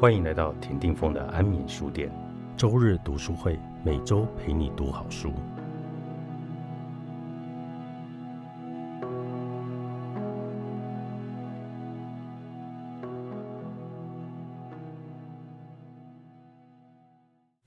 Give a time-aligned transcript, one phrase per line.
[0.00, 2.10] 欢迎来到田定峰的安眠书店，
[2.56, 5.30] 周日读书会，每周陪你读好书。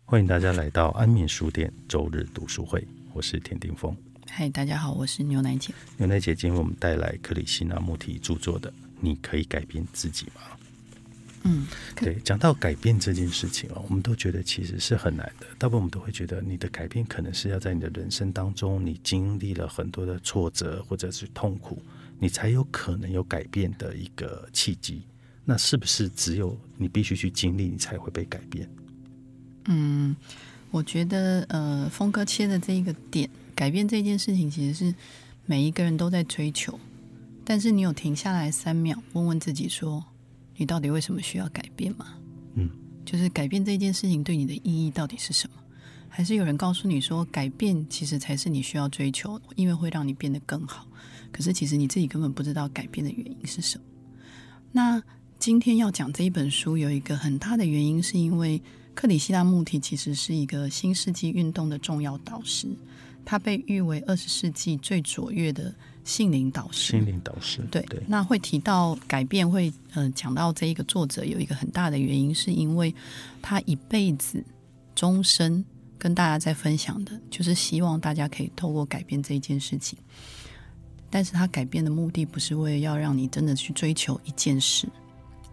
[0.06, 3.96] 欢迎大家来到安眠书店周日读书会，我是田定峰。
[4.28, 5.72] 嗨，大家好，我是牛奶姐。
[5.98, 10.42] 牛奶姐今天为我们带来克里希那穆提著作的《你可以改变自己吗》。
[11.46, 15.46] 嗯，对，讲到改变这件事情哦，我们都觉得其实是很难的。
[15.58, 21.78] 大部分我们都会觉得，你的改变可能是要在你的人生当中，你经历了很多的挫折或者是痛苦，
[22.18, 25.02] 你才有可能有改变的一个契机。
[25.44, 28.70] 那是不是只有你必须去经历，你才会被改变？
[29.66, 30.16] 嗯，
[30.72, 34.96] 我觉得呃，峰哥切的这一个点，改变这件事情，其实是
[35.46, 36.80] 每一个人都在追求。
[37.44, 40.06] 但是你有停下来三秒，问问自己说。
[40.56, 42.16] 你到底为什么需要改变吗？
[42.56, 42.70] 嗯，
[43.06, 45.56] 就是改变这件事情对你的意义到底是什么？
[46.08, 50.88] 还是有人告诉你说，改变其实才是你需要追求，因为会让你变得更好。
[51.32, 53.84] 可是其实你自己根本不知道改变的原因是什么。
[54.72, 55.02] 那
[55.40, 58.62] 今天要讲这一本书，有一个很大的原因，是因为
[58.94, 62.68] 克里希那穆提其实是一个新世纪运动的重要导师，
[63.26, 65.74] 他被誉为二十世纪最卓越的。
[66.04, 68.02] 心灵导师，心灵导师，对对。
[68.08, 72.94] 那会提到改变，会嗯讲到这一个作者有一个很大的原因，是因为
[73.42, 74.44] 他一辈子
[74.94, 75.64] 终身
[75.98, 79.98] 跟大家在分享的，就是希望大家可以透过改变这一件事情。
[81.10, 84.88] 但是他改变的目的不是为了要让你真的去追求一件事，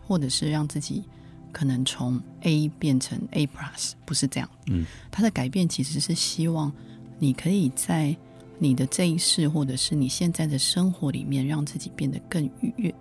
[0.06, 1.04] 或者是让自己
[1.52, 4.50] 可能从 A 变成 A plus，不是这样。
[4.66, 6.72] 嗯，他的改变其实是希望
[7.20, 8.16] 你可以在。
[8.62, 12.94] 你的这一世，或者是你现在的生活里面，让自己变得更愉悦、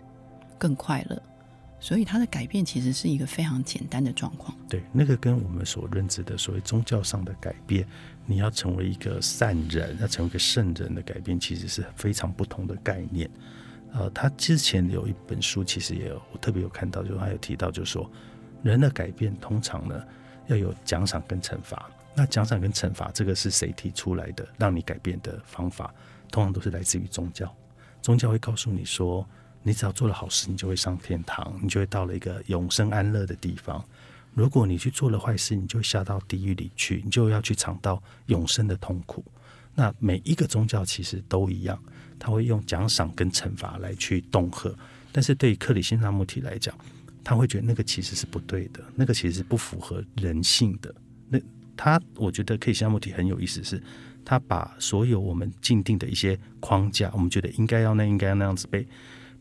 [0.58, 1.22] 更快乐。
[1.82, 4.58] 所以，他的改变其实是一个非常简单的状况。
[4.70, 7.86] 对，那个跟我们所认知的所谓宗教上的改变，
[8.26, 13.30] 你要成为一个善人，要成为一个圣人的改变，其实是非常不同的概念。
[13.92, 18.10] 呃，他之前有一本书，其实也有我特别有看到，就他有提到，就是说
[18.64, 20.02] 人的改变通常呢
[20.48, 21.90] 要有奖赏跟惩罚。
[22.16, 24.48] 那奖赏跟惩罚，这个是谁提出来的？
[24.58, 25.94] 让你改变的方法，
[26.32, 27.56] 通常都是来自于宗教。
[28.02, 29.26] 宗教会告诉你说，
[29.64, 33.84] 你只要做了好事，你就会上天堂，你就会到了一个永生安乐的地方。
[34.34, 39.24] 如果你去做了坏事，你就下到地狱里去，你就要去尝到永生的痛苦。
[39.76, 41.82] 那每一个宗教其实都一样，
[42.18, 44.74] 他会用奖赏跟惩罚来去恫吓。
[45.12, 46.78] 但是对于克里希那穆提来讲，
[47.24, 50.94] 他会觉得那个其实是不对的，那个其实是不符合人性的。
[51.28, 51.40] 那
[51.82, 53.82] 他我觉得可以项目体很有意思，是
[54.26, 58.86] 他把所有我们既定的一些框架，我们觉得应该要那应该要那样子被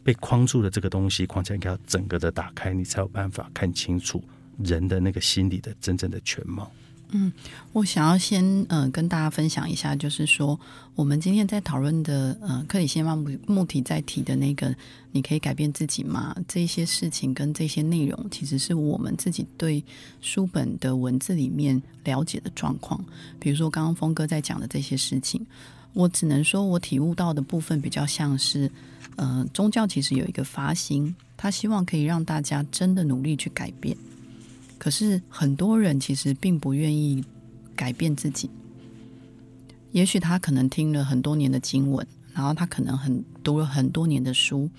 [0.04, 4.22] 被框住的这个东西框架，应该要整个的打开，你才有办法看清楚
[4.62, 6.71] 人的那个心理的真正的全貌。
[7.11, 7.33] 嗯，
[7.73, 10.59] 我想要先呃跟大家分享一下，就是说
[10.95, 14.75] 我们今天在讨论的呃克里希那穆穆提在提的那个，
[15.11, 16.37] 你可以改变自己吗？
[16.47, 19.83] 这些事情跟这些内容，其实是我们自己对
[20.21, 23.03] 书本的文字里面了解的状况。
[23.39, 25.41] 比如说刚刚峰哥在讲的这些事情，
[25.95, 28.71] 我只能说我体悟到的部分比较像是，
[29.17, 33.97] 呃，宗教其实有一个发心，他希望可以让大家真的努力去改变。
[34.78, 37.25] 可是很多人其实并不愿意
[37.75, 38.49] 改变自己。
[39.91, 44.71] 也许他可能听了很多年的经文，然后他可能很读了很多年的书，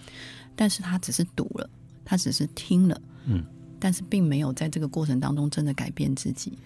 [0.56, 1.70] 但是他只是读了，
[2.06, 3.44] 他只是听了，嗯，
[3.80, 6.58] 但是并没有在这个过程当中真的改变自己。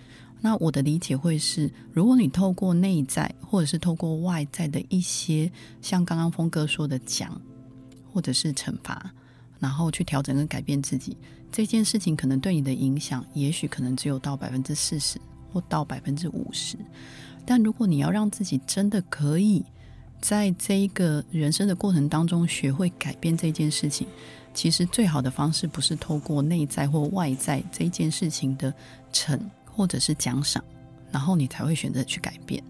[0.42, 5.50] 那我的理解会是，如果你透过内在或者是透过外在的一些，
[5.82, 7.42] 像刚刚峰哥说的讲，
[8.12, 9.10] 或者是惩罚。
[9.64, 11.16] 然后去调整跟改变自己
[11.50, 15.18] 这件事情，可能对你的影响，也许可能只有到百分之四十
[15.54, 16.78] 或到百分之五十。
[17.46, 19.64] 但如果你要让自己真的可以
[20.20, 24.06] 在这一个人生的过程当中学会改变这件事情，
[24.54, 28.74] 其实最好的方式不是透过内在或外在这件事情的
[29.14, 30.62] 惩或者是奖赏，
[31.10, 32.62] 然后你才会选择去改变，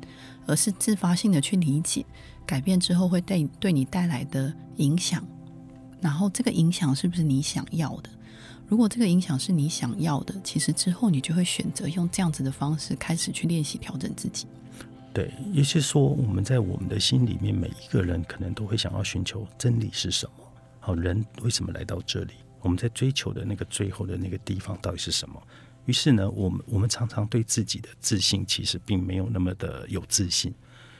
[0.46, 2.06] 而是自发性的去理解
[2.46, 5.26] 改变之后会对对你带来的影响。
[6.04, 8.10] 然后这个影响是不是你想要的？
[8.68, 14.46] 如果这个影响是你想要的，其实之后你就会选择用这样子的方式开始去练习调整自己。
[15.14, 20.46] 对，也就是说，我们在我们的心里面，每一个人可能都会想要寻求真理是什么？
[20.82, 22.34] 好，人为什么来到这里？
[22.60, 25.42] 我们在追求的那个最后的那个地方到底是什么？
[25.86, 30.54] 于是呢，我们我们常常对自己的自信其实并没有那么的有自信。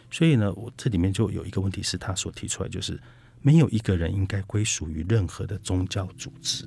[0.10, 2.98] 所以呢，我这里面就有一个问题是他所提出来，就是。
[3.44, 6.66] 没有一个人应该归属于任何的宗教组织，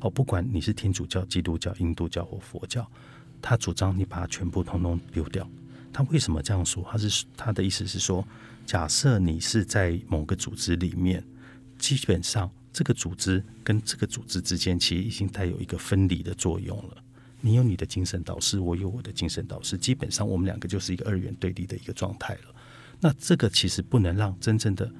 [0.00, 2.88] 哦，不管你是天主教、基督教、印度教或佛教，
[3.42, 5.46] 他主张你把它全部通通丢掉。
[5.92, 6.86] 他为什么这样说？
[6.90, 8.26] 他是他的意思是说，
[8.64, 11.24] 假设你是在某个组织里面，
[11.76, 17.02] 基本上这个组织跟这个组织之间其实已经带有一个分离的作用了。
[17.40, 22.54] 你有你的精神导师，我有我的精神导师，基本上我们两个就是一个二元对立的一个状态了。
[23.00, 24.90] 那这个其实不能让真正的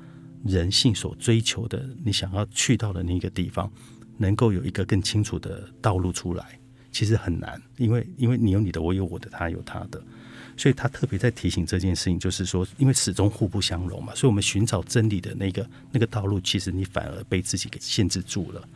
[0.46, 3.70] 人性所追求的，你想要去到的那个地方，
[4.16, 6.58] 能够有一个更清楚的道路出来，
[6.90, 10.02] 其实很难，因为因为你有你的，我有我的，他有他的。
[10.58, 18.66] 所以他特别在提醒这件事情，就是说，因为始终互不相容嘛，所以我们寻找真理的那个那个道路，其实你反而被自己给限制住了。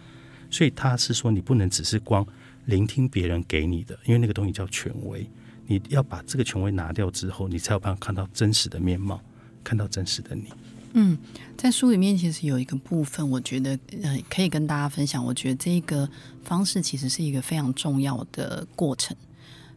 [0.50, 2.26] 所以他是说，你不能只是光
[2.66, 5.26] 聆听别人给你的，因为那个东西叫权威，
[5.66, 9.22] 你要把这个权威拿掉之后，你才有办法看到真实的面貌，
[9.64, 10.52] 看到真实的你。
[10.92, 11.16] 嗯，
[11.56, 15.24] 在书里面其实有一个部分，我觉得呃可以跟大家分享。
[15.24, 16.08] 我觉得这一个
[16.42, 19.16] 方式其实是一个非常重要的过程。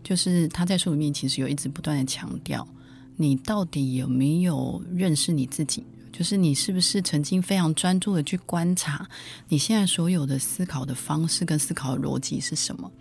[0.04, 2.68] 就是他在书里面其实有一直不断的强调，
[3.16, 5.86] 你到底有没有认识你自己？
[6.12, 9.10] 就是你是不是曾经非常专注的去观察
[9.50, 12.92] 你现在所有的思考的方式跟思考的逻辑是什么？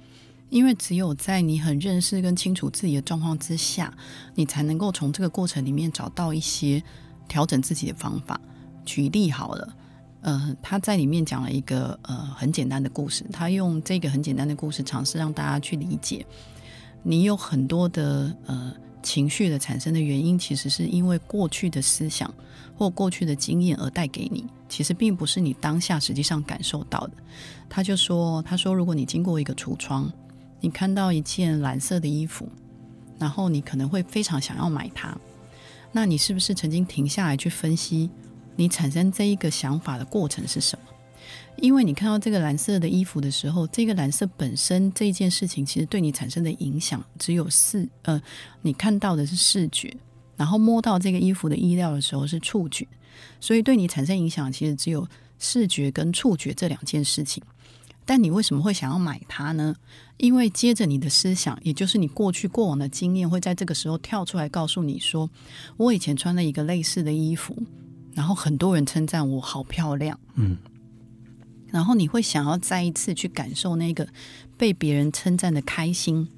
[0.48, 3.92] 因为只有在你很认识跟清楚自己的状况之下，
[4.34, 6.82] 你才能够从这个过程里面找到一些
[7.32, 8.38] 调整自己的方法。
[8.84, 9.74] 举例好了，
[10.20, 16.26] 呃，他在里面讲了一个呃很简单的故事，他用这个很简单的故事尝试让大家去理解。
[17.02, 22.32] 你有很多的呃情绪的产生的原因，其实是因为过去的思想
[22.76, 27.12] 或过去的经验而带给你，其实并不是你当下实际上感受到的。
[27.70, 30.12] 他就说：“他说，如果你经过一个橱窗，
[30.60, 32.46] 你看到一件蓝色的衣服，
[33.18, 35.16] 然后你可能会非常想要买它，
[35.92, 38.10] 那你是不是曾经停下来去分析
[38.56, 40.84] 你产生这一个想法的过程是什么？”
[41.56, 48.20] 因为你看到这个蓝色的衣服的时候，这个蓝色本身这件事情其实对你产生的影响只有视呃，
[48.62, 49.94] 你看到的是视觉，
[50.36, 52.88] 然后摸到这个衣服的衣料的时候是触觉，
[53.38, 55.06] 所以对你产生影响其实只有
[55.38, 57.42] 视觉跟触觉这两件事情。
[58.04, 59.76] 但你为什么会想要买它呢？
[60.18, 65.30] 因为接着你的思想，也就是你过去过往的经验，会在这个时候跳出来告诉你说
[65.78, 67.56] ：“我以前穿了一个类似的衣服，
[68.14, 70.56] 然后很多人称赞我好漂亮。”嗯。
[71.70, 74.06] 然后你会想要再一次去感受那个
[74.58, 76.28] 被别人称赞的开心，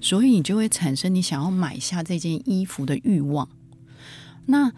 [0.00, 3.48] 所以你就会产生你想要买下这件衣服的欲望。
[4.46, 4.72] 那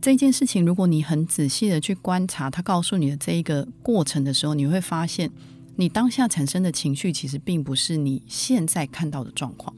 [0.00, 5.30] 这件事情，如果你很仔细的去观察他告诉你的这一个过程的时候，你会发现，
[5.80, 9.72] 你当下产生的情绪其实并不是你现在看到的状况，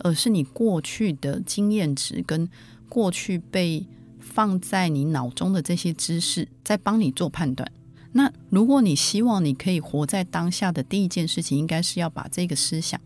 [0.00, 2.50] 而是你过去的经验值跟
[2.88, 3.86] 过去被
[4.18, 7.70] 放在你脑中的这些知识在帮你做判断。
[8.10, 13.00] 那如果你希望你可以活在当下的第一件事情，应该是要把这个思想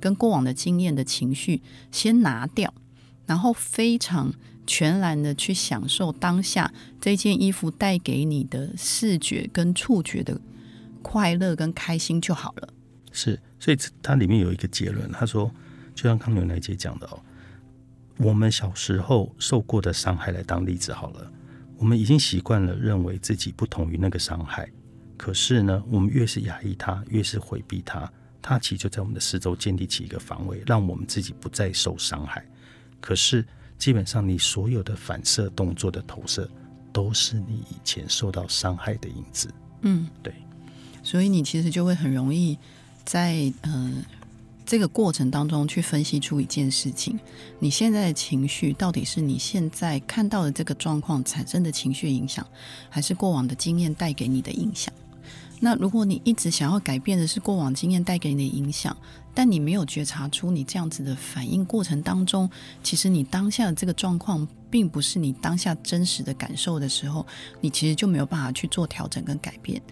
[0.00, 1.62] 跟过往的经验的情绪
[1.92, 2.74] 先拿掉，
[3.26, 4.34] 然后非常
[4.66, 10.40] 全然的去享受当下这件衣服带给你的视觉跟触觉的
[11.02, 12.68] 快乐跟开心就好了。
[13.12, 15.52] 是，所以它里面有一个结论，他说，
[15.94, 17.20] 就像康牛奶姐讲的哦，
[18.18, 21.32] 我们小时候受过的伤害来当例子好了。
[21.76, 24.70] 我们已经习惯了认为自己不同于那个伤害，
[25.16, 28.08] 可是呢，我们越是压抑它，越是回避它，
[28.42, 32.44] 它其实就在我们的四周建立起一个防卫，让我们自己不再受伤害。
[33.00, 33.44] 可是
[33.78, 36.48] 基本上，你所有的反射动作的投射，
[36.92, 39.52] 都是你以前受到伤害的影子。
[39.80, 40.34] 嗯，对。
[41.10, 42.56] 所以你其实就会很容易
[43.04, 44.04] 在嗯。
[44.66, 47.18] 这个过程当中去分析出一件事情，
[47.58, 52.46] 你现在的情绪到底是你现在看到的这个状况产生的情绪影响，
[52.88, 54.94] 还是过往的经验带给你的影响？
[55.58, 58.96] 那如果你一直想要改变的是过往经验带给你的影响，
[59.34, 62.48] 但你没有觉察出你这样子的反应过程当中，
[62.84, 67.26] 其实你当下的这个状况并不是你当下真实的感受的时候，
[67.60, 69.82] 你其实就没有办法去做调整跟改变。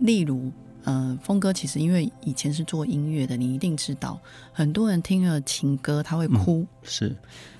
[0.00, 0.52] 例如。
[0.84, 4.18] 呃，峰哥其实因为以前是做音乐的，你一定知道，
[4.50, 7.14] 很多人听了情歌他会哭，是，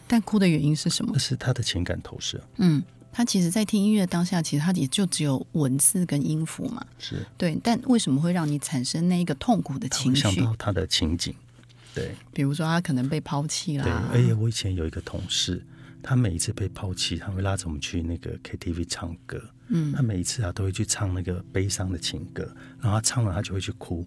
[0.09, 1.19] 但哭的原因是什么？
[1.19, 2.43] 是他的情感投射。
[2.57, 2.83] 嗯，
[3.13, 7.61] 他其实，在听音乐当下，其实他也就只有文字跟音符嘛，是对。
[7.63, 10.23] 但为什么会让你产生那一个痛苦的情绪？
[10.23, 11.35] 想到他的情景，
[11.95, 13.85] 对，比如说他可能被抛弃啦。
[13.85, 15.63] 对，而且我以前有一个同事，
[16.03, 19.39] 他每一次被抛弃，他会拉着我们去那个 KTV 唱歌。
[19.71, 22.43] 嗯，他每一次啊都会去唱那个悲伤的情歌，
[22.81, 24.07] 然后他唱了他就会去哭。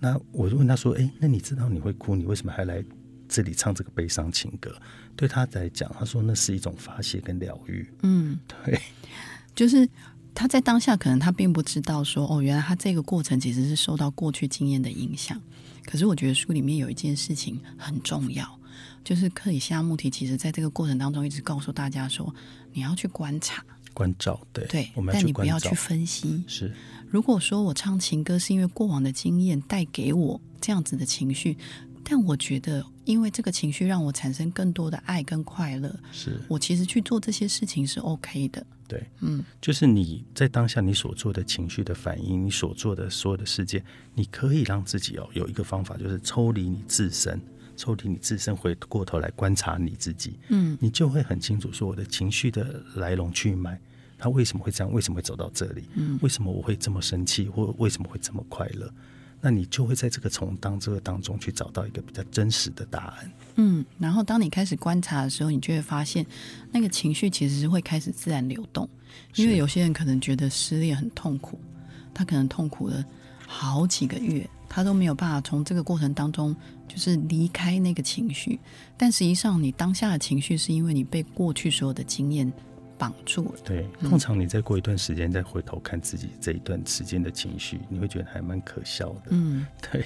[0.00, 2.82] 那我就问他说：“哎，那你知道你会哭，你为什么还来
[3.28, 4.74] 这里唱这个悲伤情歌？”
[5.16, 7.84] 对他来讲，他说那是一种发泄跟疗愈。
[8.02, 8.80] 嗯，对，
[9.54, 9.88] 就是
[10.32, 15.40] 他在当下可能他并不知道说，哦，原来他这个过程其实是受到过去经验的影响。
[15.84, 18.46] 可是我觉得书里面有一件事情很重要，
[19.02, 22.32] 就是克里希那穆提其实在这个过程当中一直告诉大家说，
[22.72, 23.64] 你要去观察，
[23.98, 26.44] 关照，对对我，们但你不要去，分析。
[26.46, 26.72] 是。
[27.10, 31.56] 如果说我唱情歌是因为过往的经验带给我这样子的情绪，
[32.04, 38.64] 但我觉得因为这个情绪让我产生更多的爱跟快乐，是，我其实去做这些事情是 OK 的。
[38.86, 47.40] 对，嗯，就是你在当下你所做的情绪的反应，你所做的所有的事件，你可以让自己哦有一个方法，就是抽离你自身，
[47.76, 53.78] 抽离你自身，回过头来观察你自己，嗯，你就会很清楚说我的情绪的来龙去脉，
[54.18, 58.92] 它为什么会这样，为什么会走到这里，嗯，为什么我会这么生气，或为什么会这么快乐，
[59.40, 63.32] 那你就会在这个从当这个当中去找到一个比较真实的答案。
[63.56, 66.26] 嗯，然后当你开始观察的时候，你就会发现
[66.72, 68.88] 那个情绪其实是会开始自然流动。
[69.36, 71.58] 因为有些人可能觉得失恋很痛苦，
[72.12, 73.04] 他可能痛苦了
[73.46, 76.54] 好几个月，他都没有办法从这个过程当中
[76.86, 78.60] 就是离开那个情绪。
[78.96, 82.52] 但实际上，你当下的情绪是因为你被过去所有的经验
[82.98, 83.58] 绑住了。
[83.64, 89.28] 对，通常你再过一段时间再回头看自己这一段时间的情绪，你会觉得还蛮可笑的。
[89.30, 90.04] 嗯，对，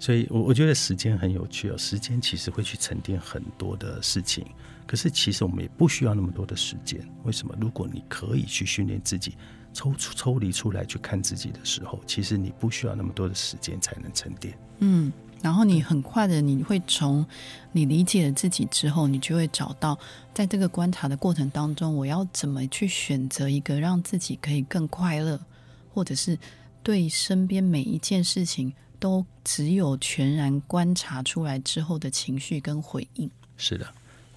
[0.00, 4.44] 所以我我觉得时间很有趣哦，时间其实会去沉淀很多的事情，
[4.86, 7.00] 可是其实我们也不需要那么多的时间。
[7.22, 7.54] 为什么？
[7.60, 9.34] 如果你可以去训练自己
[9.72, 14.58] 抽出抽离出来去看自己的时候，其实你不需要那么多的时间才能沉淀。
[14.80, 15.12] 嗯，
[15.44, 17.22] 然后你很快的，你会从
[17.72, 19.98] 你理解了自己之后，你就会找到
[20.32, 25.38] 在这个观察的过程当中，我要怎么去选择一个让自己可以更快乐，
[25.92, 26.38] 或者是
[26.82, 33.30] 对身边每一件事情都只有全然观察出来之后的情绪跟回应。
[33.58, 33.86] 是的，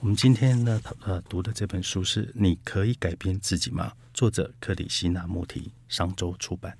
[0.01, 6.77] 我们今天呢，呃，读的这本书是《你可以改变自己吗》，作者克里希那穆提，商周出版。